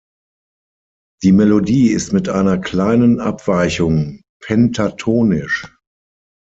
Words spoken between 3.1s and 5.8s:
Abweichung pentatonisch.